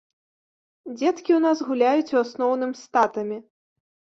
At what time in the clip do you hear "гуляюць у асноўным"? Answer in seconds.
1.67-2.71